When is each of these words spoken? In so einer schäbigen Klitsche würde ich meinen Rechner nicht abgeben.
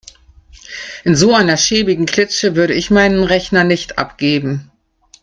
In 1.05 1.15
so 1.15 1.35
einer 1.35 1.57
schäbigen 1.57 2.07
Klitsche 2.07 2.55
würde 2.55 2.73
ich 2.73 2.89
meinen 2.89 3.23
Rechner 3.23 3.63
nicht 3.63 3.99
abgeben. 3.99 4.71